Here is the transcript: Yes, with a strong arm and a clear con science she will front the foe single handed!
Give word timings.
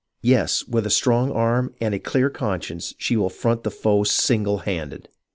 Yes, 0.23 0.65
with 0.67 0.87
a 0.87 0.89
strong 0.89 1.31
arm 1.31 1.75
and 1.79 1.93
a 1.93 1.99
clear 1.99 2.31
con 2.31 2.59
science 2.59 2.95
she 2.97 3.15
will 3.15 3.29
front 3.29 3.61
the 3.63 3.69
foe 3.69 4.03
single 4.03 4.57
handed! 4.57 5.09